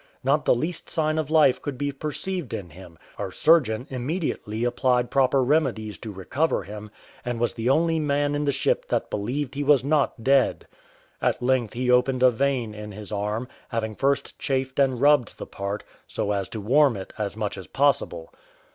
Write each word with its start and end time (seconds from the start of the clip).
Not 0.23 0.45
the 0.45 0.55
least 0.55 0.89
sign 0.89 1.19
of 1.19 1.29
life 1.29 1.61
could 1.61 1.77
be 1.77 1.91
perceived 1.91 2.55
in 2.55 2.71
him; 2.71 2.97
our 3.19 3.31
surgeon 3.31 3.85
immediately 3.91 4.63
applied 4.63 5.11
proper 5.11 5.43
remedies 5.43 5.99
to 5.99 6.11
recover 6.11 6.63
him, 6.63 6.89
and 7.23 7.39
was 7.39 7.53
the 7.53 7.69
only 7.69 7.99
man 7.99 8.33
in 8.33 8.43
the 8.45 8.51
ship 8.51 8.87
that 8.87 9.11
believed 9.11 9.53
he 9.53 9.63
was 9.63 9.83
not 9.83 10.23
dead. 10.23 10.65
At 11.21 11.43
length 11.43 11.73
he 11.73 11.91
opened 11.91 12.23
a 12.23 12.31
vein 12.31 12.73
in 12.73 12.91
his 12.93 13.11
arm, 13.11 13.47
having 13.69 13.93
first 13.93 14.39
chafed 14.39 14.79
and 14.79 14.99
rubbed 14.99 15.37
the 15.37 15.45
part, 15.45 15.83
so 16.07 16.31
as 16.31 16.49
to 16.49 16.59
warm 16.61 16.97
it 16.97 17.13
as 17.19 17.37
much 17.37 17.55
as 17.55 17.67
possible. 17.67 18.33